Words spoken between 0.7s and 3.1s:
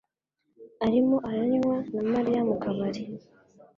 arimo aranywa na Mariya mu kabari.